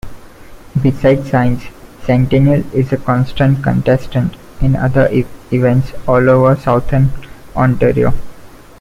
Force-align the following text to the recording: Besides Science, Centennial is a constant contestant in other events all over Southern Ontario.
Besides 0.81 1.29
Science, 1.29 1.65
Centennial 2.05 2.63
is 2.73 2.91
a 2.91 2.97
constant 2.97 3.61
contestant 3.61 4.35
in 4.59 4.75
other 4.75 5.07
events 5.51 5.93
all 6.07 6.27
over 6.27 6.55
Southern 6.59 7.11
Ontario. 7.55 8.11